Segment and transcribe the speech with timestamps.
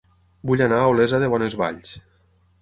[0.51, 1.93] Vull anar a Olesa de Bonesvalls